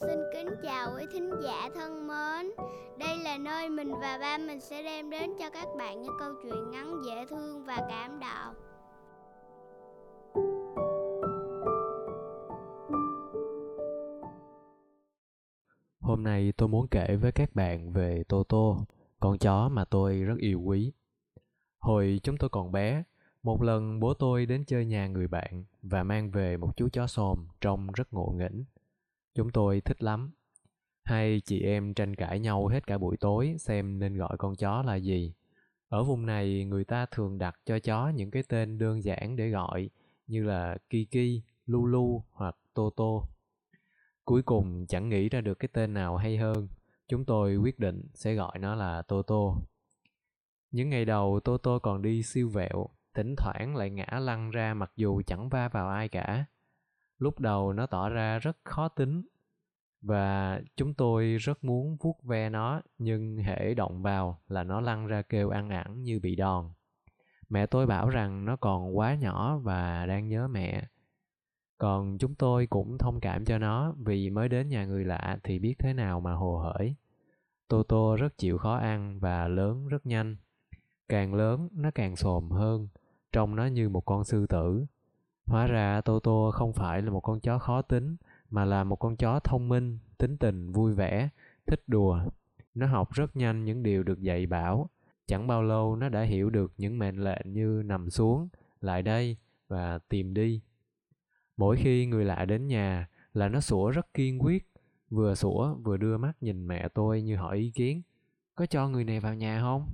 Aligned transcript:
xin 0.00 0.18
kính 0.32 0.48
chào 0.62 0.94
quý 0.96 1.06
thính 1.12 1.30
giả 1.42 1.68
thân 1.74 2.06
mến. 2.06 2.66
Đây 2.98 3.18
là 3.18 3.38
nơi 3.38 3.68
mình 3.68 3.92
và 4.00 4.18
ba 4.20 4.38
mình 4.38 4.60
sẽ 4.60 4.82
đem 4.82 5.10
đến 5.10 5.30
cho 5.38 5.50
các 5.50 5.68
bạn 5.78 6.02
những 6.02 6.14
câu 6.18 6.32
chuyện 6.42 6.70
ngắn 6.70 7.02
dễ 7.06 7.26
thương 7.26 7.64
và 7.64 7.86
cảm 7.88 8.20
động. 8.20 8.54
Hôm 16.00 16.22
nay 16.22 16.52
tôi 16.56 16.68
muốn 16.68 16.86
kể 16.90 17.16
với 17.20 17.32
các 17.32 17.54
bạn 17.54 17.92
về 17.92 18.24
Toto, 18.28 18.76
con 19.20 19.38
chó 19.38 19.68
mà 19.68 19.84
tôi 19.84 20.22
rất 20.22 20.36
yêu 20.38 20.60
quý. 20.60 20.92
Hồi 21.78 22.20
chúng 22.22 22.36
tôi 22.36 22.50
còn 22.50 22.72
bé, 22.72 23.02
một 23.42 23.62
lần 23.62 24.00
bố 24.00 24.14
tôi 24.14 24.46
đến 24.46 24.64
chơi 24.66 24.86
nhà 24.86 25.06
người 25.06 25.28
bạn 25.28 25.64
và 25.82 26.02
mang 26.02 26.30
về 26.30 26.56
một 26.56 26.76
chú 26.76 26.88
chó 26.92 27.06
xồm 27.06 27.46
trông 27.60 27.92
rất 27.92 28.12
ngộ 28.12 28.34
nghĩnh. 28.36 28.64
Chúng 29.36 29.50
tôi 29.50 29.80
thích 29.80 30.02
lắm. 30.02 30.30
Hai 31.04 31.40
chị 31.44 31.60
em 31.62 31.94
tranh 31.94 32.14
cãi 32.14 32.40
nhau 32.40 32.66
hết 32.66 32.86
cả 32.86 32.98
buổi 32.98 33.16
tối 33.16 33.56
xem 33.58 33.98
nên 33.98 34.16
gọi 34.16 34.36
con 34.38 34.56
chó 34.56 34.82
là 34.82 34.94
gì. 34.94 35.34
Ở 35.88 36.04
vùng 36.04 36.26
này 36.26 36.64
người 36.64 36.84
ta 36.84 37.06
thường 37.06 37.38
đặt 37.38 37.60
cho 37.64 37.78
chó 37.78 38.08
những 38.08 38.30
cái 38.30 38.42
tên 38.48 38.78
đơn 38.78 39.04
giản 39.04 39.36
để 39.36 39.48
gọi 39.48 39.90
như 40.26 40.44
là 40.44 40.76
Kiki, 40.90 41.42
Lulu 41.66 42.22
hoặc 42.32 42.56
Toto. 42.74 43.28
Cuối 44.24 44.42
cùng 44.42 44.86
chẳng 44.86 45.08
nghĩ 45.08 45.28
ra 45.28 45.40
được 45.40 45.54
cái 45.54 45.68
tên 45.72 45.94
nào 45.94 46.16
hay 46.16 46.36
hơn. 46.36 46.68
Chúng 47.08 47.24
tôi 47.24 47.56
quyết 47.56 47.78
định 47.78 48.02
sẽ 48.14 48.34
gọi 48.34 48.58
nó 48.58 48.74
là 48.74 49.02
Toto. 49.02 49.56
Những 50.70 50.90
ngày 50.90 51.04
đầu 51.04 51.40
Toto 51.44 51.78
còn 51.78 52.02
đi 52.02 52.22
siêu 52.22 52.48
vẹo, 52.48 52.88
thỉnh 53.14 53.34
thoảng 53.36 53.76
lại 53.76 53.90
ngã 53.90 54.06
lăn 54.20 54.50
ra 54.50 54.74
mặc 54.74 54.92
dù 54.96 55.22
chẳng 55.26 55.48
va 55.48 55.68
vào 55.68 55.88
ai 55.88 56.08
cả. 56.08 56.46
Lúc 57.18 57.40
đầu 57.40 57.72
nó 57.72 57.86
tỏ 57.86 58.08
ra 58.08 58.38
rất 58.38 58.56
khó 58.64 58.88
tính 58.88 59.22
và 60.02 60.60
chúng 60.76 60.94
tôi 60.94 61.36
rất 61.36 61.64
muốn 61.64 61.96
vuốt 62.00 62.22
ve 62.22 62.50
nó 62.50 62.80
nhưng 62.98 63.36
hễ 63.36 63.74
động 63.74 64.02
vào 64.02 64.40
là 64.48 64.64
nó 64.64 64.80
lăn 64.80 65.06
ra 65.06 65.22
kêu 65.22 65.50
ăn 65.50 65.70
ẳng 65.70 66.02
như 66.02 66.20
bị 66.20 66.36
đòn. 66.36 66.70
Mẹ 67.48 67.66
tôi 67.66 67.86
bảo 67.86 68.10
rằng 68.10 68.44
nó 68.44 68.56
còn 68.56 68.96
quá 68.96 69.14
nhỏ 69.14 69.58
và 69.58 70.06
đang 70.06 70.28
nhớ 70.28 70.48
mẹ. 70.48 70.86
Còn 71.78 72.18
chúng 72.18 72.34
tôi 72.34 72.66
cũng 72.66 72.98
thông 72.98 73.20
cảm 73.20 73.44
cho 73.44 73.58
nó 73.58 73.94
vì 73.98 74.30
mới 74.30 74.48
đến 74.48 74.68
nhà 74.68 74.84
người 74.84 75.04
lạ 75.04 75.38
thì 75.42 75.58
biết 75.58 75.74
thế 75.78 75.92
nào 75.92 76.20
mà 76.20 76.32
hồ 76.32 76.58
hởi. 76.58 76.94
Toto 77.68 78.16
rất 78.16 78.38
chịu 78.38 78.58
khó 78.58 78.76
ăn 78.76 79.18
và 79.20 79.48
lớn 79.48 79.88
rất 79.88 80.06
nhanh. 80.06 80.36
Càng 81.08 81.34
lớn 81.34 81.68
nó 81.72 81.90
càng 81.94 82.16
xồm 82.16 82.50
hơn, 82.50 82.88
trông 83.32 83.56
nó 83.56 83.66
như 83.66 83.88
một 83.88 84.00
con 84.00 84.24
sư 84.24 84.46
tử. 84.46 84.86
Hóa 85.46 85.66
ra 85.66 86.00
Toto 86.00 86.50
không 86.50 86.72
phải 86.72 87.02
là 87.02 87.10
một 87.10 87.20
con 87.20 87.40
chó 87.40 87.58
khó 87.58 87.82
tính, 87.82 88.16
mà 88.50 88.64
là 88.64 88.84
một 88.84 88.96
con 88.96 89.16
chó 89.16 89.40
thông 89.40 89.68
minh, 89.68 89.98
tính 90.18 90.36
tình 90.36 90.72
vui 90.72 90.94
vẻ, 90.94 91.28
thích 91.66 91.82
đùa. 91.86 92.20
Nó 92.74 92.86
học 92.86 93.12
rất 93.12 93.36
nhanh 93.36 93.64
những 93.64 93.82
điều 93.82 94.02
được 94.02 94.20
dạy 94.20 94.46
bảo. 94.46 94.90
Chẳng 95.26 95.46
bao 95.46 95.62
lâu 95.62 95.96
nó 95.96 96.08
đã 96.08 96.22
hiểu 96.22 96.50
được 96.50 96.72
những 96.78 96.98
mệnh 96.98 97.24
lệnh 97.24 97.52
như 97.52 97.82
nằm 97.84 98.10
xuống, 98.10 98.48
lại 98.80 99.02
đây 99.02 99.36
và 99.68 99.98
tìm 100.08 100.34
đi. 100.34 100.60
Mỗi 101.56 101.76
khi 101.76 102.06
người 102.06 102.24
lạ 102.24 102.44
đến 102.44 102.66
nhà 102.66 103.08
là 103.34 103.48
nó 103.48 103.60
sủa 103.60 103.90
rất 103.90 104.14
kiên 104.14 104.42
quyết, 104.42 104.68
vừa 105.10 105.34
sủa 105.34 105.74
vừa 105.74 105.96
đưa 105.96 106.18
mắt 106.18 106.32
nhìn 106.40 106.66
mẹ 106.66 106.88
tôi 106.88 107.22
như 107.22 107.36
hỏi 107.36 107.56
ý 107.58 107.70
kiến. 107.70 108.02
Có 108.54 108.66
cho 108.66 108.88
người 108.88 109.04
này 109.04 109.20
vào 109.20 109.34
nhà 109.34 109.60
không? 109.60 109.86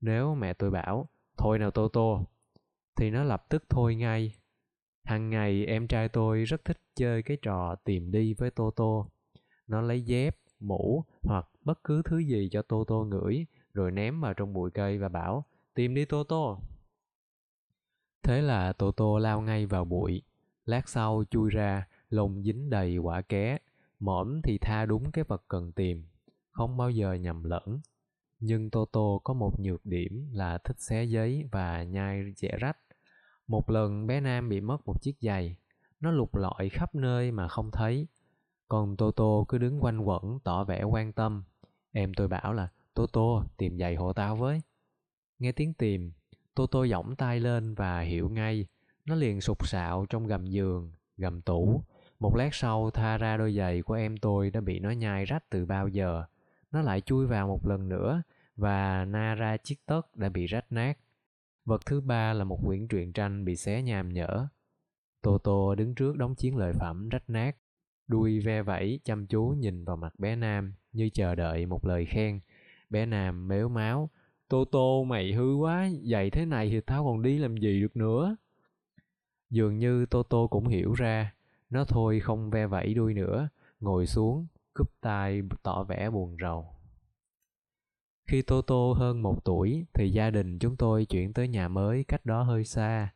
Nếu 0.00 0.34
mẹ 0.34 0.52
tôi 0.52 0.70
bảo, 0.70 1.08
thôi 1.36 1.58
nào 1.58 1.70
Toto 1.70 2.20
thì 2.96 3.10
nó 3.10 3.24
lập 3.24 3.46
tức 3.48 3.64
thôi 3.68 3.94
ngay. 3.94 4.34
Hằng 5.08 5.30
ngày 5.30 5.66
em 5.66 5.86
trai 5.86 6.08
tôi 6.08 6.44
rất 6.44 6.64
thích 6.64 6.80
chơi 6.96 7.22
cái 7.22 7.36
trò 7.42 7.74
tìm 7.84 8.10
đi 8.10 8.34
với 8.34 8.50
Tô 8.50 8.70
Tô. 8.76 9.06
Nó 9.66 9.80
lấy 9.80 10.02
dép, 10.02 10.36
mũ 10.60 11.04
hoặc 11.22 11.48
bất 11.64 11.84
cứ 11.84 12.02
thứ 12.04 12.18
gì 12.18 12.48
cho 12.52 12.62
Tô 12.62 12.84
Tô 12.86 13.04
ngửi 13.04 13.46
rồi 13.74 13.90
ném 13.90 14.20
vào 14.20 14.34
trong 14.34 14.52
bụi 14.52 14.70
cây 14.70 14.98
và 14.98 15.08
bảo 15.08 15.44
tìm 15.74 15.94
đi 15.94 16.04
Tô 16.04 16.24
Tô. 16.24 16.58
Thế 18.22 18.42
là 18.42 18.72
Tô 18.72 18.92
Tô 18.92 19.18
lao 19.18 19.40
ngay 19.40 19.66
vào 19.66 19.84
bụi. 19.84 20.22
Lát 20.64 20.88
sau 20.88 21.24
chui 21.30 21.50
ra, 21.50 21.88
lông 22.10 22.42
dính 22.42 22.70
đầy 22.70 22.96
quả 22.96 23.22
ké. 23.22 23.58
Mõm 24.00 24.42
thì 24.42 24.58
tha 24.58 24.86
đúng 24.86 25.10
cái 25.12 25.24
vật 25.24 25.44
cần 25.48 25.72
tìm, 25.72 26.06
không 26.50 26.76
bao 26.76 26.90
giờ 26.90 27.12
nhầm 27.12 27.44
lẫn. 27.44 27.80
Nhưng 28.40 28.70
Toto 28.70 29.18
có 29.24 29.34
một 29.34 29.60
nhược 29.60 29.86
điểm 29.86 30.28
là 30.32 30.58
thích 30.58 30.80
xé 30.80 31.04
giấy 31.04 31.44
và 31.52 31.82
nhai 31.82 32.32
dẻ 32.36 32.56
rách. 32.60 32.78
Một 33.48 33.70
lần 33.70 34.06
bé 34.06 34.20
Nam 34.20 34.48
bị 34.48 34.60
mất 34.60 34.86
một 34.86 35.02
chiếc 35.02 35.16
giày. 35.20 35.56
Nó 36.00 36.10
lục 36.10 36.36
lọi 36.36 36.68
khắp 36.68 36.94
nơi 36.94 37.30
mà 37.30 37.48
không 37.48 37.70
thấy. 37.70 38.06
Còn 38.68 38.96
Toto 38.96 39.44
cứ 39.48 39.58
đứng 39.58 39.84
quanh 39.84 40.00
quẩn 40.00 40.38
tỏ 40.44 40.64
vẻ 40.64 40.82
quan 40.82 41.12
tâm. 41.12 41.44
Em 41.92 42.14
tôi 42.14 42.28
bảo 42.28 42.52
là 42.52 42.68
Toto 42.94 43.44
tìm 43.56 43.78
giày 43.78 43.94
hộ 43.94 44.12
tao 44.12 44.36
với. 44.36 44.62
Nghe 45.38 45.52
tiếng 45.52 45.74
tìm, 45.74 46.12
Toto 46.54 46.86
giỏng 46.86 47.16
tay 47.16 47.40
lên 47.40 47.74
và 47.74 48.00
hiểu 48.00 48.28
ngay. 48.28 48.66
Nó 49.04 49.14
liền 49.14 49.40
sụp 49.40 49.68
sạo 49.68 50.06
trong 50.08 50.26
gầm 50.26 50.46
giường, 50.46 50.92
gầm 51.16 51.42
tủ. 51.42 51.82
Một 52.20 52.36
lát 52.36 52.54
sau 52.54 52.90
tha 52.90 53.18
ra 53.18 53.36
đôi 53.36 53.54
giày 53.54 53.82
của 53.82 53.94
em 53.94 54.16
tôi 54.16 54.50
đã 54.50 54.60
bị 54.60 54.78
nó 54.78 54.90
nhai 54.90 55.24
rách 55.24 55.50
từ 55.50 55.66
bao 55.66 55.88
giờ 55.88 56.24
nó 56.70 56.82
lại 56.82 57.00
chui 57.00 57.26
vào 57.26 57.48
một 57.48 57.66
lần 57.66 57.88
nữa 57.88 58.22
và 58.56 59.04
na 59.04 59.34
ra 59.34 59.56
chiếc 59.56 59.86
tất 59.86 60.16
đã 60.16 60.28
bị 60.28 60.46
rách 60.46 60.72
nát. 60.72 60.98
Vật 61.68 61.86
thứ 61.86 62.00
ba 62.00 62.32
là 62.32 62.44
một 62.44 62.60
quyển 62.66 62.88
truyện 62.88 63.12
tranh 63.12 63.44
bị 63.44 63.56
xé 63.56 63.82
nhàm 63.82 64.12
nhở. 64.12 64.48
Tô 65.22 65.38
Tô 65.38 65.74
đứng 65.74 65.94
trước 65.94 66.16
đống 66.16 66.34
chiến 66.34 66.56
lợi 66.56 66.72
phẩm 66.72 67.08
rách 67.08 67.30
nát, 67.30 67.56
đuôi 68.06 68.40
ve 68.40 68.62
vẫy 68.62 69.00
chăm 69.04 69.26
chú 69.26 69.54
nhìn 69.58 69.84
vào 69.84 69.96
mặt 69.96 70.18
bé 70.18 70.36
Nam 70.36 70.72
như 70.92 71.10
chờ 71.12 71.34
đợi 71.34 71.66
một 71.66 71.84
lời 71.84 72.04
khen. 72.04 72.40
Bé 72.90 73.06
Nam 73.06 73.48
mếu 73.48 73.68
máu, 73.68 74.10
Tô 74.48 74.64
Tô 74.64 75.04
mày 75.04 75.32
hư 75.32 75.54
quá, 75.54 75.88
vậy 76.04 76.30
thế 76.30 76.44
này 76.44 76.70
thì 76.70 76.80
tao 76.80 77.04
còn 77.04 77.22
đi 77.22 77.38
làm 77.38 77.56
gì 77.56 77.80
được 77.80 77.96
nữa. 77.96 78.36
Dường 79.50 79.78
như 79.78 80.06
Tô 80.06 80.22
Tô 80.22 80.48
cũng 80.50 80.68
hiểu 80.68 80.92
ra, 80.92 81.34
nó 81.70 81.84
thôi 81.84 82.20
không 82.20 82.50
ve 82.50 82.66
vẫy 82.66 82.94
đuôi 82.94 83.14
nữa, 83.14 83.48
ngồi 83.80 84.06
xuống, 84.06 84.46
cúp 84.74 84.90
tay 85.00 85.42
tỏ 85.62 85.84
vẻ 85.84 86.10
buồn 86.10 86.36
rầu. 86.42 86.77
Khi 88.28 88.42
Toto 88.42 88.92
hơn 88.96 89.22
một 89.22 89.44
tuổi 89.44 89.84
thì 89.94 90.10
gia 90.10 90.30
đình 90.30 90.58
chúng 90.58 90.76
tôi 90.76 91.04
chuyển 91.04 91.32
tới 91.32 91.48
nhà 91.48 91.68
mới 91.68 92.04
cách 92.04 92.26
đó 92.26 92.42
hơi 92.42 92.64
xa. 92.64 93.12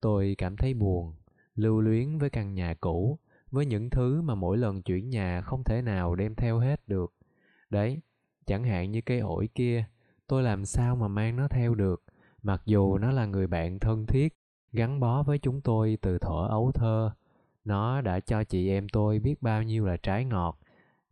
Tôi 0.00 0.34
cảm 0.38 0.56
thấy 0.56 0.74
buồn, 0.74 1.14
lưu 1.54 1.80
luyến 1.80 2.18
với 2.18 2.30
căn 2.30 2.54
nhà 2.54 2.74
cũ, 2.74 3.18
với 3.50 3.66
những 3.66 3.90
thứ 3.90 4.22
mà 4.22 4.34
mỗi 4.34 4.56
lần 4.58 4.82
chuyển 4.82 5.10
nhà 5.10 5.40
không 5.40 5.64
thể 5.64 5.82
nào 5.82 6.14
đem 6.14 6.34
theo 6.34 6.58
hết 6.58 6.88
được. 6.88 7.14
Đấy, 7.70 8.00
chẳng 8.46 8.64
hạn 8.64 8.90
như 8.90 9.00
cây 9.00 9.18
ổi 9.18 9.48
kia, 9.54 9.84
tôi 10.26 10.42
làm 10.42 10.64
sao 10.64 10.96
mà 10.96 11.08
mang 11.08 11.36
nó 11.36 11.48
theo 11.48 11.74
được, 11.74 12.02
mặc 12.42 12.62
dù 12.66 12.98
nó 12.98 13.12
là 13.12 13.26
người 13.26 13.46
bạn 13.46 13.78
thân 13.78 14.06
thiết, 14.06 14.36
gắn 14.72 15.00
bó 15.00 15.22
với 15.22 15.38
chúng 15.38 15.60
tôi 15.60 15.98
từ 16.02 16.18
thuở 16.18 16.46
ấu 16.48 16.72
thơ. 16.72 17.10
Nó 17.64 18.00
đã 18.00 18.20
cho 18.20 18.44
chị 18.44 18.68
em 18.68 18.88
tôi 18.88 19.18
biết 19.18 19.42
bao 19.42 19.62
nhiêu 19.62 19.86
là 19.86 19.96
trái 19.96 20.24
ngọt, 20.24 20.58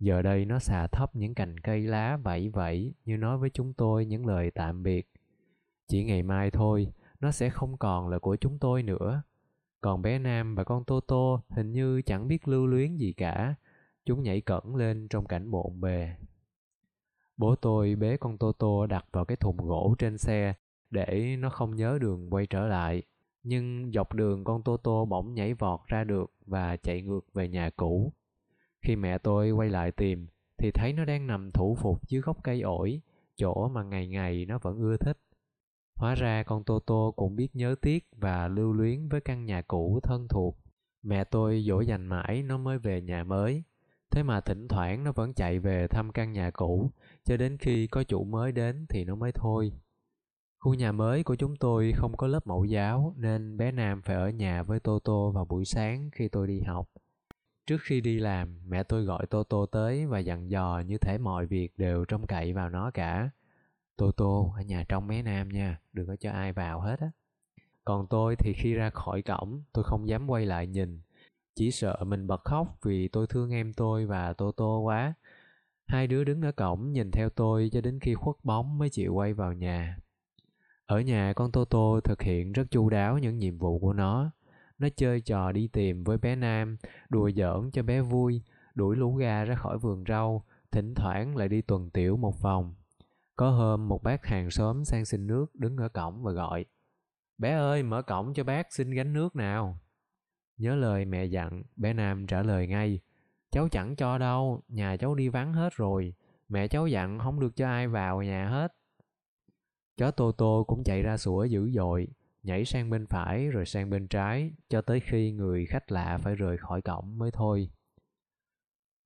Giờ 0.02 0.22
đây 0.22 0.44
nó 0.44 0.58
xà 0.58 0.86
thấp 0.86 1.16
những 1.16 1.34
cành 1.34 1.60
cây 1.60 1.80
lá 1.80 2.16
vẫy 2.16 2.48
vẫy 2.48 2.94
như 3.04 3.16
nói 3.16 3.38
với 3.38 3.50
chúng 3.50 3.74
tôi 3.74 4.06
những 4.06 4.26
lời 4.26 4.50
tạm 4.50 4.82
biệt. 4.82 5.08
Chỉ 5.88 6.04
ngày 6.04 6.22
mai 6.22 6.50
thôi, 6.50 6.92
nó 7.20 7.30
sẽ 7.30 7.50
không 7.50 7.76
còn 7.76 8.08
là 8.08 8.18
của 8.18 8.36
chúng 8.36 8.58
tôi 8.58 8.82
nữa. 8.82 9.22
Còn 9.80 10.02
bé 10.02 10.18
Nam 10.18 10.54
và 10.54 10.64
con 10.64 10.84
Tô 10.84 11.00
Tô 11.00 11.40
hình 11.48 11.72
như 11.72 12.02
chẳng 12.02 12.28
biết 12.28 12.48
lưu 12.48 12.66
luyến 12.66 12.96
gì 12.96 13.12
cả. 13.12 13.54
Chúng 14.04 14.22
nhảy 14.22 14.40
cẩn 14.40 14.76
lên 14.76 15.08
trong 15.08 15.26
cảnh 15.26 15.50
bộn 15.50 15.80
bề. 15.80 16.16
Bố 17.36 17.56
tôi 17.56 17.94
bế 17.94 18.16
con 18.16 18.38
Tô 18.38 18.52
Tô 18.52 18.86
đặt 18.86 19.04
vào 19.12 19.24
cái 19.24 19.36
thùng 19.36 19.56
gỗ 19.56 19.94
trên 19.98 20.18
xe 20.18 20.54
để 20.90 21.36
nó 21.38 21.50
không 21.50 21.76
nhớ 21.76 21.98
đường 22.00 22.30
quay 22.30 22.46
trở 22.46 22.66
lại. 22.66 23.02
Nhưng 23.42 23.92
dọc 23.92 24.12
đường 24.14 24.44
con 24.44 24.62
Tô 24.62 24.76
Tô 24.76 25.04
bỗng 25.04 25.34
nhảy 25.34 25.54
vọt 25.54 25.80
ra 25.86 26.04
được 26.04 26.32
và 26.46 26.76
chạy 26.76 27.02
ngược 27.02 27.34
về 27.34 27.48
nhà 27.48 27.70
cũ. 27.76 28.12
Khi 28.82 28.96
mẹ 28.96 29.18
tôi 29.18 29.50
quay 29.50 29.68
lại 29.68 29.92
tìm, 29.92 30.26
thì 30.58 30.70
thấy 30.70 30.92
nó 30.92 31.04
đang 31.04 31.26
nằm 31.26 31.50
thủ 31.50 31.76
phục 31.82 32.08
dưới 32.08 32.20
gốc 32.20 32.36
cây 32.44 32.60
ổi, 32.60 33.00
chỗ 33.36 33.68
mà 33.68 33.82
ngày 33.82 34.06
ngày 34.08 34.46
nó 34.46 34.58
vẫn 34.58 34.78
ưa 34.78 34.96
thích. 34.96 35.18
Hóa 35.96 36.14
ra 36.14 36.42
con 36.42 36.64
Tô 36.64 36.78
Tô 36.78 37.14
cũng 37.16 37.36
biết 37.36 37.56
nhớ 37.56 37.74
tiếc 37.82 38.06
và 38.16 38.48
lưu 38.48 38.72
luyến 38.72 39.08
với 39.08 39.20
căn 39.20 39.44
nhà 39.44 39.62
cũ 39.62 40.00
thân 40.02 40.28
thuộc. 40.28 40.58
Mẹ 41.02 41.24
tôi 41.24 41.64
dỗ 41.68 41.80
dành 41.80 42.06
mãi 42.06 42.42
nó 42.42 42.58
mới 42.58 42.78
về 42.78 43.02
nhà 43.02 43.24
mới. 43.24 43.62
Thế 44.10 44.22
mà 44.22 44.40
thỉnh 44.40 44.68
thoảng 44.68 45.04
nó 45.04 45.12
vẫn 45.12 45.34
chạy 45.34 45.58
về 45.58 45.88
thăm 45.88 46.12
căn 46.12 46.32
nhà 46.32 46.50
cũ, 46.50 46.90
cho 47.24 47.36
đến 47.36 47.56
khi 47.58 47.86
có 47.86 48.02
chủ 48.04 48.24
mới 48.24 48.52
đến 48.52 48.86
thì 48.88 49.04
nó 49.04 49.14
mới 49.14 49.32
thôi. 49.32 49.72
Khu 50.60 50.74
nhà 50.74 50.92
mới 50.92 51.24
của 51.24 51.36
chúng 51.36 51.56
tôi 51.56 51.92
không 51.96 52.16
có 52.16 52.26
lớp 52.26 52.46
mẫu 52.46 52.64
giáo 52.64 53.14
nên 53.16 53.56
bé 53.56 53.72
Nam 53.72 54.02
phải 54.02 54.16
ở 54.16 54.30
nhà 54.30 54.62
với 54.62 54.80
Tô 54.80 54.98
Tô 55.04 55.30
vào 55.30 55.44
buổi 55.44 55.64
sáng 55.64 56.10
khi 56.12 56.28
tôi 56.28 56.46
đi 56.46 56.60
học. 56.60 56.88
Trước 57.66 57.78
khi 57.82 58.00
đi 58.00 58.18
làm, 58.18 58.60
mẹ 58.68 58.82
tôi 58.82 59.04
gọi 59.04 59.26
Tô 59.26 59.44
Tô 59.44 59.66
tới 59.66 60.06
và 60.06 60.18
dặn 60.18 60.50
dò 60.50 60.82
như 60.86 60.98
thể 60.98 61.18
mọi 61.18 61.46
việc 61.46 61.72
đều 61.76 62.04
trông 62.04 62.26
cậy 62.26 62.52
vào 62.52 62.70
nó 62.70 62.90
cả. 62.90 63.30
Tô 63.96 64.12
Tô 64.12 64.52
ở 64.56 64.62
nhà 64.62 64.84
trong 64.88 65.06
mé 65.06 65.22
Nam 65.22 65.48
nha, 65.48 65.80
đừng 65.92 66.06
có 66.06 66.16
cho 66.16 66.30
ai 66.30 66.52
vào 66.52 66.80
hết 66.80 67.00
á. 67.00 67.10
Còn 67.84 68.06
tôi 68.06 68.36
thì 68.36 68.52
khi 68.52 68.74
ra 68.74 68.90
khỏi 68.90 69.22
cổng, 69.22 69.62
tôi 69.72 69.84
không 69.84 70.08
dám 70.08 70.30
quay 70.30 70.46
lại 70.46 70.66
nhìn, 70.66 71.00
Chỉ 71.54 71.70
sợ 71.70 72.04
mình 72.06 72.26
bật 72.26 72.44
khóc 72.44 72.78
vì 72.82 73.08
tôi 73.08 73.26
thương 73.26 73.50
em 73.50 73.72
tôi 73.72 74.06
và 74.06 74.32
Tô 74.32 74.52
Tô 74.52 74.78
quá. 74.78 75.14
Hai 75.86 76.06
đứa 76.06 76.24
đứng 76.24 76.42
ở 76.42 76.52
cổng 76.52 76.92
nhìn 76.92 77.10
theo 77.10 77.30
tôi 77.30 77.70
cho 77.72 77.80
đến 77.80 77.98
khi 78.00 78.14
khuất 78.14 78.36
bóng 78.42 78.78
mới 78.78 78.90
chịu 78.90 79.14
quay 79.14 79.34
vào 79.34 79.52
nhà. 79.52 79.96
Ở 80.86 81.00
nhà 81.00 81.32
con 81.36 81.52
Tô 81.52 81.64
Tô 81.64 82.00
thực 82.04 82.22
hiện 82.22 82.52
rất 82.52 82.70
chu 82.70 82.90
đáo 82.90 83.18
những 83.18 83.38
nhiệm 83.38 83.58
vụ 83.58 83.78
của 83.78 83.92
nó. 83.92 84.30
Nó 84.82 84.88
chơi 84.96 85.20
trò 85.20 85.52
đi 85.52 85.68
tìm 85.68 86.04
với 86.04 86.18
bé 86.18 86.36
Nam, 86.36 86.76
đùa 87.08 87.30
giỡn 87.30 87.70
cho 87.72 87.82
bé 87.82 88.00
vui, 88.00 88.42
đuổi 88.74 88.96
lũ 88.96 89.14
gà 89.14 89.44
ra 89.44 89.54
khỏi 89.54 89.78
vườn 89.78 90.04
rau, 90.08 90.44
thỉnh 90.72 90.94
thoảng 90.94 91.36
lại 91.36 91.48
đi 91.48 91.62
tuần 91.62 91.90
tiểu 91.90 92.16
một 92.16 92.40
vòng. 92.40 92.74
Có 93.36 93.50
hôm 93.50 93.88
một 93.88 94.02
bác 94.02 94.26
hàng 94.26 94.50
xóm 94.50 94.84
sang 94.84 95.04
xin 95.04 95.26
nước 95.26 95.54
đứng 95.54 95.76
ở 95.76 95.88
cổng 95.88 96.22
và 96.22 96.32
gọi. 96.32 96.64
Bé 97.38 97.52
ơi, 97.52 97.82
mở 97.82 98.02
cổng 98.02 98.34
cho 98.34 98.44
bác 98.44 98.72
xin 98.72 98.90
gánh 98.90 99.12
nước 99.12 99.36
nào. 99.36 99.78
Nhớ 100.56 100.74
lời 100.74 101.04
mẹ 101.04 101.24
dặn, 101.24 101.62
bé 101.76 101.92
Nam 101.92 102.26
trả 102.26 102.42
lời 102.42 102.66
ngay. 102.66 103.00
Cháu 103.50 103.68
chẳng 103.68 103.96
cho 103.96 104.18
đâu, 104.18 104.62
nhà 104.68 104.96
cháu 104.96 105.14
đi 105.14 105.28
vắng 105.28 105.52
hết 105.52 105.74
rồi. 105.74 106.14
Mẹ 106.48 106.68
cháu 106.68 106.86
dặn 106.86 107.18
không 107.18 107.40
được 107.40 107.56
cho 107.56 107.66
ai 107.66 107.88
vào 107.88 108.22
nhà 108.22 108.48
hết. 108.48 108.74
Chó 109.96 110.10
Tô 110.10 110.32
Tô 110.32 110.64
cũng 110.68 110.84
chạy 110.84 111.02
ra 111.02 111.16
sủa 111.16 111.44
dữ 111.44 111.70
dội, 111.70 112.08
nhảy 112.42 112.64
sang 112.64 112.90
bên 112.90 113.06
phải 113.06 113.48
rồi 113.48 113.66
sang 113.66 113.90
bên 113.90 114.08
trái, 114.08 114.52
cho 114.68 114.82
tới 114.82 115.00
khi 115.00 115.32
người 115.32 115.66
khách 115.66 115.92
lạ 115.92 116.18
phải 116.22 116.34
rời 116.34 116.58
khỏi 116.58 116.82
cổng 116.82 117.18
mới 117.18 117.30
thôi. 117.30 117.70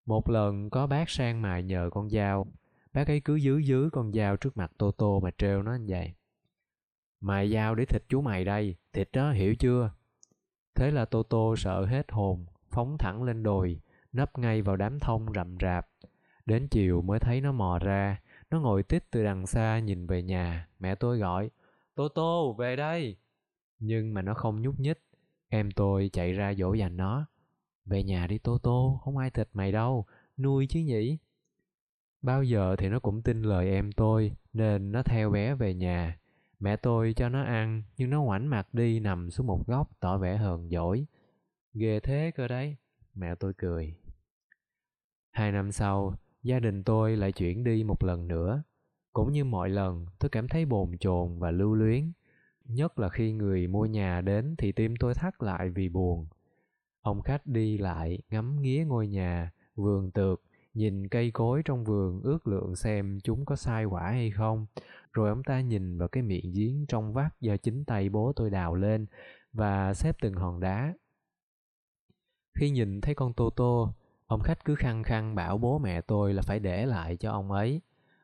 Một 0.07 0.29
lần 0.31 0.71
có 0.71 0.87
bác 0.87 1.11
sang 1.11 1.43
mài 1.43 1.63
nhờ 1.63 1.91
con 1.93 2.11
dao, 2.11 2.47
bác 2.93 3.07
ấy 3.07 3.21
cứ 3.21 3.37
giữ 3.37 3.59
giữ 3.59 3.91
con 3.93 4.13
dao 4.13 4.37
trước 4.37 4.57
mặt 4.57 4.73
Tô 4.79 4.91
Tô 4.91 5.21
mà 5.21 5.31
trêu 5.39 5.63
nó 5.63 5.75
như 5.75 5.87
vậy. 5.89 6.15
Mài 7.21 7.51
dao 7.51 7.75
để 7.75 7.85
thịt 7.85 8.03
chú 8.09 8.21
mày 8.21 8.45
đây, 8.45 8.77
thịt 8.93 9.09
đó 9.13 9.33
hiểu 9.33 9.55
chưa? 9.55 9.91
Thế 10.75 10.91
là 10.91 11.05
Tô 11.05 11.23
Tô 11.23 11.55
sợ 11.57 11.87
hết 11.87 12.13
hồn, 12.13 12.47
phóng 12.71 12.99
thẳng 12.99 13.23
lên 13.23 13.43
đồi, 13.43 13.81
nấp 14.13 14.39
ngay 14.39 14.63
vào 14.63 14.77
đám 14.77 14.99
thông 14.99 15.33
rậm 15.35 15.57
rạp. 15.61 15.89
Đến 16.47 16.69
chiều 16.69 17.03
mới 17.03 17.19
thấy 17.19 17.41
nó 17.41 17.53
mò 17.53 17.79
ra, 17.79 18.21
nó 18.51 18.61
ngồi 18.61 18.83
tít 18.83 19.11
từ 19.11 19.25
đằng 19.25 19.47
xa 19.47 19.79
nhìn 19.79 20.07
về 20.07 20.23
nhà, 20.23 20.69
mẹ 20.79 20.95
tôi 20.95 21.19
gọi, 21.19 21.51
Tô 21.95 22.09
Tô, 22.09 22.53
về 22.59 22.77
đây. 22.77 23.17
Nhưng 23.79 24.15
mà 24.15 24.23
nó 24.23 24.35
không 24.35 24.63
nhúc 24.63 24.81
nhích, 24.81 24.99
em 25.49 25.71
tôi 25.71 26.11
chạy 26.13 26.33
ra 26.33 26.55
dỗ 26.55 26.73
dành 26.73 26.97
nó. 26.97 27.27
Về 27.85 28.03
nhà 28.03 28.27
đi 28.27 28.39
Tô 28.39 28.59
Tô, 28.59 29.01
không 29.05 29.17
ai 29.17 29.31
thịt 29.31 29.49
mày 29.53 29.73
đâu, 29.73 30.07
nuôi 30.37 30.67
chứ 30.67 30.81
nhỉ. 30.81 31.19
Bao 32.23 32.43
giờ 32.43 32.77
thì 32.79 32.89
nó 32.89 32.99
cũng 32.99 33.23
tin 33.23 33.43
lời 33.43 33.71
em 33.71 33.93
tôi, 33.93 34.33
nên 34.53 34.93
nó 34.93 35.03
theo 35.03 35.31
bé 35.31 35.55
về 35.55 35.75
nhà. 35.75 36.19
Mẹ 36.61 36.77
tôi 36.77 37.13
cho 37.17 37.29
nó 37.29 37.43
ăn, 37.43 37.83
nhưng 37.97 38.11
nó 38.11 38.23
ngoảnh 38.23 38.47
mặt 38.47 38.75
đi 38.75 39.01
nằm 39.01 39.31
xuống 39.31 39.47
một 39.47 39.67
góc 39.67 40.01
tỏ 40.01 40.19
vẻ 40.19 40.37
hờn 40.37 40.69
dỗi. 40.71 41.07
Ghê 41.75 42.01
thế 42.01 42.33
cơ 42.35 42.49
đấy, 42.49 42.77
mẹ 43.15 43.35
tôi 43.35 43.53
cười. 43.59 43.95
Hai 45.31 45.53
năm 45.53 45.73
sau, 45.73 46.15
gia 46.43 46.61
đình 46.61 46.85
tôi 46.85 47.17
lại 47.17 47.33
chuyển 47.33 47.65
đi 47.65 47.85
một 47.85 48.05
lần 48.05 48.29
nữa. 48.29 48.63
Cũng 49.13 49.33
như 49.33 49.45
mọi 49.45 49.71
lần, 49.71 50.07
tôi 50.19 50.29
cảm 50.29 50.49
thấy 50.49 50.65
bồn 50.65 50.99
chồn 50.99 51.39
và 51.39 51.51
lưu 51.51 51.75
luyến. 51.75 52.13
Nhất 52.69 52.99
là 52.99 53.09
khi 53.09 53.33
người 53.33 53.67
mua 53.67 53.87
nhà 53.87 54.21
đến 54.21 54.55
thì 54.59 54.73
tim 54.73 54.95
tôi 55.01 55.15
thắt 55.15 55.43
lại 55.43 55.71
vì 55.71 55.89
buồn. 55.89 56.27
Ông 57.01 57.23
khách 57.23 57.47
đi 57.47 57.79
lại, 57.79 58.19
ngắm 58.31 58.63
nghía 58.63 58.85
ngôi 58.85 59.09
nhà, 59.09 59.53
vườn 59.75 60.11
tược, 60.11 60.43
nhìn 60.75 61.09
cây 61.09 61.31
cối 61.31 61.63
trong 61.65 61.85
vườn 61.85 62.21
ước 62.23 62.47
lượng 62.47 62.77
xem 62.77 63.19
chúng 63.25 63.45
có 63.45 63.57
sai 63.57 63.85
quả 63.85 64.11
hay 64.11 64.31
không. 64.31 64.67
Rồi 65.13 65.29
ông 65.29 65.43
ta 65.45 65.61
nhìn 65.61 65.99
vào 65.99 66.09
cái 66.09 66.23
miệng 66.23 66.53
giếng 66.55 66.87
trong 66.89 67.13
vắt 67.13 67.41
do 67.41 67.57
chính 67.57 67.85
tay 67.85 68.09
bố 68.09 68.33
tôi 68.37 68.51
đào 68.51 68.75
lên 68.75 69.07
và 69.53 69.95
xếp 69.95 70.17
từng 70.21 70.35
hòn 70.35 70.61
đá. 70.61 70.95
Khi 72.55 72.71
nhìn 72.71 73.01
thấy 73.01 73.15
con 73.15 73.33
Tô 73.33 73.51
Tô, 73.51 73.93
ông 74.27 74.41
khách 74.41 74.65
cứ 74.65 74.75
khăng 74.75 75.03
khăng 75.03 75.35
bảo 75.35 75.59
bố 75.59 75.79
mẹ 75.79 76.01
tôi 76.01 76.35
là 76.35 76.43
phải 76.43 76.59
để 76.59 76.87
lại 76.87 77.17
cho 77.17 77.33
ông 77.33 77.53
ấy. 77.53 77.81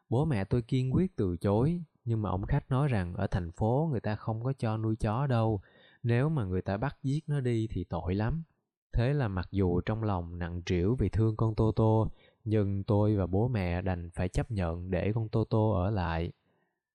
Bố 0.08 0.24
mẹ 0.24 0.44
tôi 0.44 0.62
kiên 0.62 0.94
quyết 0.94 1.16
từ 1.16 1.36
chối, 1.36 1.82
nhưng 2.04 2.22
mà 2.22 2.30
ông 2.30 2.46
khách 2.46 2.70
nói 2.70 2.88
rằng 2.88 3.14
ở 3.14 3.26
thành 3.26 3.52
phố 3.52 3.88
người 3.90 4.00
ta 4.00 4.14
không 4.14 4.44
có 4.44 4.52
cho 4.58 4.76
nuôi 4.76 4.96
chó 4.96 5.26
đâu, 5.26 5.60
nếu 6.02 6.28
mà 6.28 6.44
người 6.44 6.62
ta 6.62 6.76
bắt 6.76 6.96
giết 7.02 7.24
nó 7.26 7.40
đi 7.40 7.68
thì 7.70 7.84
tội 7.84 8.14
lắm. 8.14 8.42
Thế 8.92 9.12
là 9.12 9.28
mặc 9.28 9.48
dù 9.50 9.80
trong 9.80 10.04
lòng 10.04 10.38
nặng 10.38 10.62
trĩu 10.66 10.94
vì 10.94 11.08
thương 11.08 11.36
con 11.36 11.54
Tô 11.54 11.72
Tô, 11.76 12.10
nhưng 12.44 12.84
tôi 12.84 13.16
và 13.16 13.26
bố 13.26 13.48
mẹ 13.48 13.82
đành 13.82 14.10
phải 14.10 14.28
chấp 14.28 14.50
nhận 14.50 14.90
để 14.90 15.12
con 15.14 15.28
Tô 15.28 15.44
Tô 15.44 15.70
ở 15.70 15.90
lại. 15.90 16.32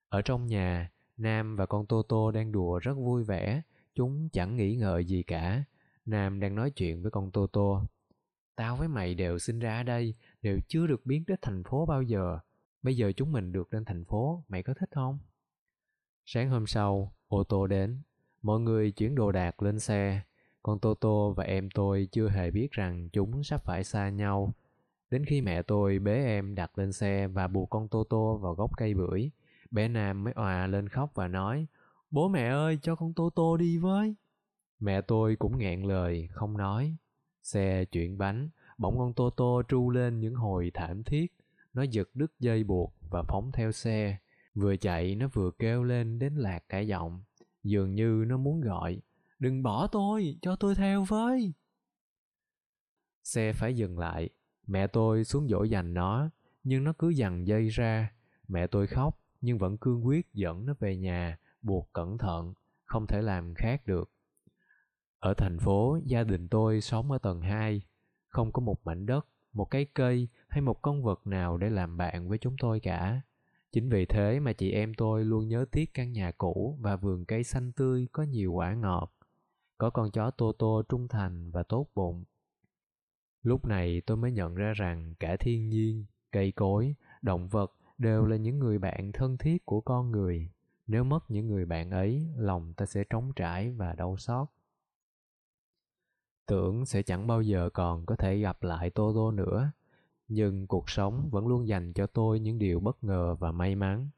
Ở 0.09 0.21
trong 0.21 0.47
nhà, 0.47 0.91
Nam 1.17 1.55
và 1.55 1.65
con 1.65 1.85
Tô 1.85 2.01
Tô 2.01 2.31
đang 2.31 2.51
đùa 2.51 2.79
rất 2.79 2.93
vui 2.93 3.23
vẻ, 3.23 3.61
chúng 3.95 4.29
chẳng 4.29 4.55
nghĩ 4.55 4.75
ngợi 4.75 5.05
gì 5.05 5.23
cả. 5.23 5.63
Nam 6.05 6.39
đang 6.39 6.55
nói 6.55 6.71
chuyện 6.71 7.01
với 7.01 7.11
con 7.11 7.31
Tô 7.31 7.47
Tô. 7.47 7.81
Tao 8.55 8.75
với 8.75 8.87
mày 8.87 9.15
đều 9.15 9.39
sinh 9.39 9.59
ra 9.59 9.77
ở 9.77 9.83
đây, 9.83 10.15
đều 10.41 10.59
chưa 10.67 10.87
được 10.87 11.05
biến 11.05 11.23
đến 11.27 11.37
thành 11.41 11.63
phố 11.63 11.85
bao 11.85 12.01
giờ. 12.01 12.39
Bây 12.83 12.97
giờ 12.97 13.11
chúng 13.11 13.31
mình 13.31 13.51
được 13.51 13.73
lên 13.73 13.85
thành 13.85 14.05
phố, 14.05 14.43
mày 14.47 14.63
có 14.63 14.73
thích 14.73 14.89
không? 14.91 15.19
Sáng 16.25 16.49
hôm 16.49 16.67
sau, 16.67 17.13
ô 17.27 17.43
tô 17.43 17.67
đến. 17.67 18.01
Mọi 18.41 18.59
người 18.59 18.91
chuyển 18.91 19.15
đồ 19.15 19.31
đạc 19.31 19.61
lên 19.61 19.79
xe. 19.79 20.21
còn 20.63 20.79
toto 20.79 21.29
và 21.29 21.43
em 21.43 21.69
tôi 21.69 22.07
chưa 22.11 22.29
hề 22.29 22.51
biết 22.51 22.71
rằng 22.71 23.09
chúng 23.13 23.43
sắp 23.43 23.63
phải 23.65 23.83
xa 23.83 24.09
nhau. 24.09 24.53
Đến 25.09 25.25
khi 25.25 25.41
mẹ 25.41 25.61
tôi 25.61 25.99
bế 25.99 26.25
em 26.25 26.55
đặt 26.55 26.77
lên 26.77 26.93
xe 26.93 27.27
và 27.27 27.47
buộc 27.47 27.69
con 27.69 27.87
toto 27.87 28.33
vào 28.33 28.53
gốc 28.53 28.71
cây 28.77 28.93
bưởi, 28.93 29.31
bé 29.71 29.87
Nam 29.87 30.23
mới 30.23 30.33
òa 30.33 30.67
lên 30.67 30.89
khóc 30.89 31.11
và 31.15 31.27
nói, 31.27 31.67
Bố 32.11 32.27
mẹ 32.27 32.47
ơi, 32.49 32.79
cho 32.81 32.95
con 32.95 33.13
toto 33.13 33.57
đi 33.59 33.77
với. 33.77 34.15
Mẹ 34.79 35.01
tôi 35.01 35.35
cũng 35.35 35.57
nghẹn 35.57 35.81
lời, 35.81 36.27
không 36.31 36.57
nói. 36.57 36.95
Xe 37.43 37.85
chuyển 37.85 38.17
bánh, 38.17 38.49
bỗng 38.77 38.97
con 38.97 39.13
toto 39.13 39.61
tru 39.69 39.89
lên 39.89 40.19
những 40.19 40.35
hồi 40.35 40.71
thảm 40.73 41.03
thiết. 41.03 41.33
Nó 41.77 41.83
giật 41.83 42.09
đứt 42.13 42.31
dây 42.39 42.63
buộc 42.63 42.93
và 43.09 43.23
phóng 43.23 43.51
theo 43.51 43.71
xe. 43.71 44.17
Vừa 44.55 44.77
chạy 44.77 45.15
nó 45.15 45.27
vừa 45.33 45.51
kêu 45.59 45.83
lên 45.83 46.19
đến 46.19 46.35
lạc 46.35 46.63
cả 46.69 46.79
giọng. 46.79 47.23
Dường 47.63 47.95
như 47.95 48.25
nó 48.27 48.37
muốn 48.37 48.61
gọi, 48.61 49.01
đừng 49.39 49.63
bỏ 49.63 49.87
tôi, 49.87 50.37
cho 50.41 50.55
tôi 50.55 50.75
theo 50.75 51.03
với. 51.03 51.53
Xe 53.23 53.53
phải 53.53 53.75
dừng 53.75 53.99
lại, 53.99 54.29
mẹ 54.67 54.87
tôi 54.87 55.23
xuống 55.23 55.47
dỗ 55.47 55.63
dành 55.63 55.93
nó, 55.93 56.29
nhưng 56.63 56.83
nó 56.83 56.93
cứ 56.99 57.09
dằn 57.09 57.47
dây 57.47 57.67
ra. 57.67 58.13
Mẹ 58.47 58.67
tôi 58.67 58.87
khóc, 58.87 59.19
nhưng 59.41 59.57
vẫn 59.57 59.77
cương 59.77 60.05
quyết 60.05 60.33
dẫn 60.33 60.65
nó 60.65 60.73
về 60.79 60.97
nhà, 60.97 61.37
buộc 61.61 61.93
cẩn 61.93 62.17
thận, 62.17 62.53
không 62.85 63.07
thể 63.07 63.21
làm 63.21 63.53
khác 63.53 63.87
được. 63.87 64.11
Ở 65.19 65.33
thành 65.33 65.59
phố, 65.59 65.99
gia 66.05 66.23
đình 66.23 66.47
tôi 66.47 66.81
sống 66.81 67.11
ở 67.11 67.17
tầng 67.17 67.41
2, 67.41 67.81
không 68.27 68.51
có 68.51 68.61
một 68.61 68.85
mảnh 68.85 69.05
đất, 69.05 69.27
một 69.53 69.65
cái 69.65 69.85
cây 69.93 70.29
hay 70.47 70.61
một 70.61 70.81
con 70.81 71.03
vật 71.03 71.27
nào 71.27 71.57
để 71.57 71.69
làm 71.69 71.97
bạn 71.97 72.29
với 72.29 72.37
chúng 72.37 72.55
tôi 72.59 72.79
cả. 72.79 73.21
Chính 73.71 73.89
vì 73.89 74.05
thế 74.05 74.39
mà 74.39 74.53
chị 74.53 74.71
em 74.71 74.93
tôi 74.93 75.25
luôn 75.25 75.47
nhớ 75.47 75.65
tiếc 75.71 75.93
căn 75.93 76.13
nhà 76.13 76.31
cũ 76.31 76.77
và 76.81 76.95
vườn 76.95 77.25
cây 77.25 77.43
xanh 77.43 77.71
tươi 77.71 78.07
có 78.11 78.23
nhiều 78.23 78.53
quả 78.53 78.73
ngọt. 78.73 79.13
Có 79.77 79.89
con 79.89 80.11
chó 80.11 80.31
Tô 80.31 80.51
Tô 80.51 80.83
trung 80.89 81.07
thành 81.07 81.51
và 81.51 81.63
tốt 81.63 81.87
bụng. 81.95 82.23
Lúc 83.43 83.65
này 83.65 84.01
tôi 84.05 84.17
mới 84.17 84.31
nhận 84.31 84.55
ra 84.55 84.73
rằng 84.73 85.13
cả 85.19 85.35
thiên 85.39 85.69
nhiên, 85.69 86.05
cây 86.31 86.51
cối, 86.51 86.95
động 87.21 87.47
vật 87.47 87.73
đều 87.97 88.25
là 88.25 88.37
những 88.37 88.59
người 88.59 88.79
bạn 88.79 89.11
thân 89.11 89.37
thiết 89.37 89.65
của 89.65 89.81
con 89.81 90.11
người. 90.11 90.49
Nếu 90.87 91.03
mất 91.03 91.31
những 91.31 91.47
người 91.47 91.65
bạn 91.65 91.91
ấy, 91.91 92.27
lòng 92.37 92.73
ta 92.73 92.85
sẽ 92.85 93.03
trống 93.09 93.31
trải 93.35 93.71
và 93.71 93.93
đau 93.93 94.17
xót. 94.17 94.47
Tưởng 96.45 96.85
sẽ 96.85 97.01
chẳng 97.01 97.27
bao 97.27 97.41
giờ 97.41 97.69
còn 97.73 98.05
có 98.05 98.15
thể 98.15 98.37
gặp 98.37 98.63
lại 98.63 98.89
Tô 98.89 99.11
Tô 99.15 99.31
nữa, 99.31 99.71
nhưng 100.27 100.67
cuộc 100.67 100.89
sống 100.89 101.29
vẫn 101.31 101.47
luôn 101.47 101.67
dành 101.67 101.93
cho 101.93 102.07
tôi 102.07 102.39
những 102.39 102.59
điều 102.59 102.79
bất 102.79 103.03
ngờ 103.03 103.35
và 103.39 103.51
may 103.51 103.75
mắn. 103.75 104.09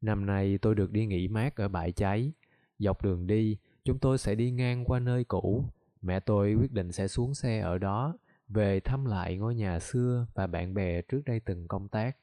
Năm 0.00 0.26
nay 0.26 0.58
tôi 0.62 0.74
được 0.74 0.90
đi 0.90 1.06
nghỉ 1.06 1.28
mát 1.28 1.56
ở 1.56 1.68
bãi 1.68 1.92
cháy. 1.92 2.32
Dọc 2.78 3.02
đường 3.02 3.26
đi, 3.26 3.56
chúng 3.84 3.98
tôi 3.98 4.18
sẽ 4.18 4.34
đi 4.34 4.50
ngang 4.50 4.84
qua 4.84 5.00
nơi 5.00 5.24
cũ. 5.24 5.64
Mẹ 6.02 6.20
tôi 6.20 6.54
quyết 6.54 6.72
định 6.72 6.92
sẽ 6.92 7.08
xuống 7.08 7.34
xe 7.34 7.60
ở 7.60 7.78
đó, 7.78 8.18
về 8.48 8.80
thăm 8.80 9.04
lại 9.04 9.36
ngôi 9.36 9.54
nhà 9.54 9.78
xưa 9.78 10.26
và 10.34 10.46
bạn 10.46 10.74
bè 10.74 11.02
trước 11.02 11.22
đây 11.24 11.40
từng 11.40 11.68
công 11.68 11.88
tác. 11.88 12.16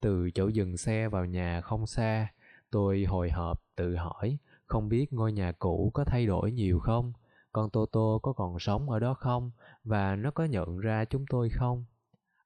Từ 0.00 0.30
chỗ 0.30 0.48
dừng 0.48 0.76
xe 0.76 1.08
vào 1.08 1.24
nhà 1.24 1.60
không 1.60 1.86
xa, 1.86 2.32
tôi 2.70 3.04
hồi 3.04 3.30
hộp 3.30 3.62
tự 3.76 3.96
hỏi 3.96 4.38
không 4.66 4.88
biết 4.88 5.12
ngôi 5.12 5.32
nhà 5.32 5.52
cũ 5.52 5.90
có 5.94 6.04
thay 6.04 6.26
đổi 6.26 6.52
nhiều 6.52 6.78
không, 6.78 7.12
con 7.52 7.70
toto 7.70 8.18
có 8.22 8.32
còn 8.32 8.58
sống 8.58 8.90
ở 8.90 8.98
đó 8.98 9.14
không 9.14 9.50
và 9.84 10.16
nó 10.16 10.30
có 10.30 10.44
nhận 10.44 10.78
ra 10.78 11.04
chúng 11.04 11.24
tôi 11.30 11.48
không. 11.48 11.84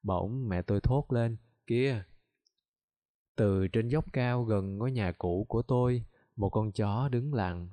Bỗng 0.03 0.49
mẹ 0.49 0.61
tôi 0.61 0.81
thốt 0.81 1.11
lên, 1.11 1.37
kia! 1.67 2.03
Từ 3.35 3.67
trên 3.67 3.87
dốc 3.87 4.13
cao 4.13 4.43
gần 4.43 4.77
ngôi 4.77 4.91
nhà 4.91 5.11
cũ 5.11 5.45
của 5.49 5.61
tôi, 5.61 6.03
một 6.35 6.49
con 6.49 6.71
chó 6.71 7.09
đứng 7.09 7.33
lặng, 7.33 7.69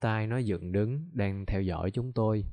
tai 0.00 0.26
nó 0.26 0.38
dựng 0.38 0.72
đứng 0.72 1.10
đang 1.12 1.46
theo 1.46 1.62
dõi 1.62 1.90
chúng 1.90 2.12
tôi. 2.12 2.44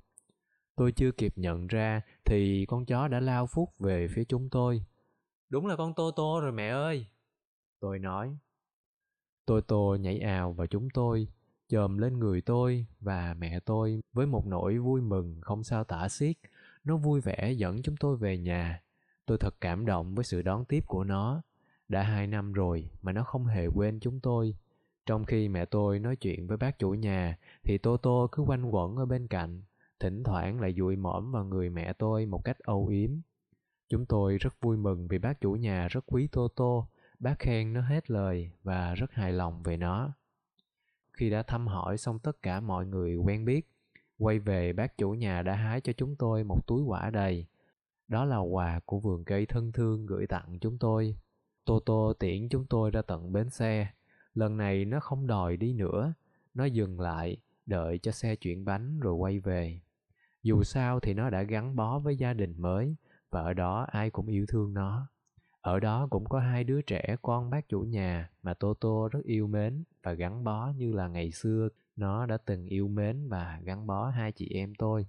Tôi 0.76 0.92
chưa 0.92 1.12
kịp 1.12 1.34
nhận 1.36 1.68
ra 1.68 2.02
thì 2.26 2.66
con 2.66 2.86
chó 2.86 3.08
đã 3.08 3.20
lao 3.20 3.48
phút 3.48 3.70
về 3.80 4.08
phía 4.08 4.24
chúng 4.24 4.50
tôi. 4.50 4.86
Đúng 5.50 5.66
là 5.68 5.76
con 5.76 5.94
Tô 5.94 6.12
Tô 6.12 6.40
rồi 6.42 6.52
mẹ 6.52 6.70
ơi! 6.70 7.08
Tôi 7.80 8.00
nói. 8.00 8.38
Tô 9.46 9.62
Tô 9.62 9.96
nhảy 10.00 10.20
ào 10.20 10.54
vào 10.54 10.68
chúng 10.68 10.90
tôi. 10.94 11.28
chồm 11.68 11.98
lên 11.98 12.20
người 12.20 12.42
tôi 12.42 12.86
và 13.00 13.34
mẹ 13.34 13.60
tôi 13.60 14.02
với 14.14 14.26
một 14.26 14.46
nỗi 14.48 14.78
vui 14.78 15.02
mừng 15.02 15.42
không 15.42 15.64
sao 15.64 15.84
tả 15.84 16.10
xiết. 16.10 16.38
Nó 16.84 16.98
vui 16.98 17.22
vẻ 17.22 17.52
dẫn 17.52 17.82
chúng 17.82 17.96
tôi 17.98 18.18
về 18.18 18.38
nhà. 18.38 18.83
Tôi 19.26 19.38
thật 19.38 19.56
cảm 19.62 19.86
động 19.86 20.16
với 20.16 20.26
sự 20.26 20.42
đón 20.42 20.66
tiếp 20.66 20.84
của 20.88 21.04
nó. 21.04 21.42
Đã 21.88 22.04
hai 22.04 22.28
năm 22.28 22.54
rồi 22.54 22.90
mà 23.02 23.12
nó 23.12 23.24
không 23.24 23.46
hề 23.46 23.68
quên 23.68 24.00
chúng 24.00 24.20
tôi. 24.20 24.56
Trong 25.06 25.26
khi 25.26 25.48
mẹ 25.48 25.66
tôi 25.66 26.00
nói 26.00 26.16
chuyện 26.16 26.48
với 26.48 26.58
bác 26.58 26.80
chủ 26.80 26.90
nhà 26.94 27.38
thì 27.64 27.78
tô 27.78 27.98
tô 27.98 28.30
cứ 28.32 28.44
quanh 28.44 28.66
quẩn 28.66 28.96
ở 28.96 29.06
bên 29.06 29.28
cạnh, 29.28 29.62
thỉnh 30.00 30.24
thoảng 30.24 30.62
lại 30.62 30.74
dụi 30.78 30.96
mõm 30.96 31.32
vào 31.32 31.46
người 31.46 31.70
mẹ 31.70 31.94
tôi 31.94 32.26
một 32.26 32.44
cách 32.44 32.60
âu 32.60 32.88
yếm. 32.88 33.12
Chúng 33.90 34.06
tôi 34.06 34.38
rất 34.38 34.54
vui 34.62 34.78
mừng 34.78 35.08
vì 35.08 35.18
bác 35.18 35.42
chủ 35.42 35.52
nhà 35.52 35.88
rất 35.88 36.04
quý 36.08 36.28
tô 36.32 36.48
tô 36.56 36.88
bác 37.20 37.40
khen 37.40 37.74
nó 37.74 37.82
hết 37.82 38.12
lời 38.12 38.52
và 38.64 38.94
rất 38.94 39.12
hài 39.12 39.34
lòng 39.34 39.64
về 39.64 39.78
nó. 39.78 40.14
Khi 41.14 41.30
đã 41.30 41.44
thăm 41.44 41.68
hỏi 41.68 41.98
xong 41.98 42.20
tất 42.20 42.42
cả 42.42 42.60
mọi 42.60 42.86
người 42.86 43.16
quen 43.16 43.46
biết, 43.46 43.68
quay 44.18 44.40
về 44.40 44.74
bác 44.74 44.98
chủ 44.98 45.12
nhà 45.12 45.42
đã 45.42 45.56
hái 45.56 45.82
cho 45.82 45.94
chúng 45.94 46.16
tôi 46.16 46.44
một 46.44 46.68
túi 46.68 46.82
quả 46.82 47.10
đầy. 47.10 47.46
Đó 48.08 48.26
là 48.26 48.38
quà 48.38 48.80
của 48.86 49.00
vườn 49.00 49.24
cây 49.26 49.46
thân 49.46 49.72
thương 49.72 50.06
gửi 50.06 50.28
tặng 50.28 50.58
chúng 50.62 50.78
tôi. 50.78 51.18
Toto 51.66 52.14
tiễn 52.20 52.50
chúng 52.50 52.66
tôi 52.66 52.92
ra 52.92 53.02
tận 53.02 53.34
bến 53.34 53.50
xe. 53.50 53.88
Lần 54.34 54.58
này 54.58 54.86
nó 54.86 55.00
không 55.00 55.28
đòi 55.28 55.58
đi 55.58 55.74
nữa, 55.74 56.14
nó 56.54 56.66
dừng 56.66 57.00
lại, 57.00 57.38
đợi 57.66 58.00
cho 58.00 58.12
xe 58.12 58.36
chuyển 58.36 58.66
bánh 58.66 59.00
rồi 59.00 59.14
quay 59.14 59.40
về. 59.40 59.82
Dù 60.44 60.64
sao 60.64 61.00
thì 61.00 61.14
nó 61.14 61.30
đã 61.30 61.44
gắn 61.44 61.76
bó 61.76 62.00
với 62.00 62.18
gia 62.18 62.34
đình 62.34 62.54
mới 62.58 62.96
và 63.30 63.42
ở 63.42 63.54
đó 63.54 63.88
ai 63.92 64.10
cũng 64.10 64.28
yêu 64.28 64.46
thương 64.48 64.74
nó. 64.74 65.08
Ở 65.62 65.80
đó 65.80 66.08
cũng 66.10 66.30
có 66.30 66.40
hai 66.40 66.64
đứa 66.64 66.82
trẻ 66.82 67.16
con 67.22 67.50
bác 67.50 67.70
chủ 67.70 67.82
nhà 67.82 68.30
mà 68.42 68.54
Toto 68.54 69.08
rất 69.12 69.24
yêu 69.24 69.48
mến 69.48 69.84
và 70.04 70.14
gắn 70.14 70.44
bó 70.44 70.72
như 70.78 70.94
là 70.94 71.08
ngày 71.08 71.32
xưa 71.32 71.70
nó 71.96 72.26
đã 72.26 72.38
từng 72.38 72.66
yêu 72.66 72.88
mến 72.88 73.28
và 73.28 73.60
gắn 73.64 73.88
bó 73.88 74.10
hai 74.10 74.32
chị 74.32 74.50
em 74.54 74.76
tôi. 74.76 75.08